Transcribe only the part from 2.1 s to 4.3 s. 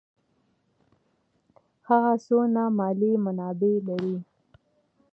څونه مالي منابع لري.